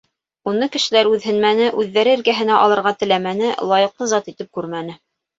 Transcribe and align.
Уны 0.51 0.67
кешеләр 0.75 1.09
үҙһенмәне, 1.09 1.67
үҙҙәре 1.83 2.15
эргәһенә 2.17 2.55
алырға 2.61 2.93
теләмәне, 3.01 3.51
лайыҡлы 3.73 4.09
зат 4.15 4.31
итеп 4.33 4.51
күрмәне. 4.59 4.97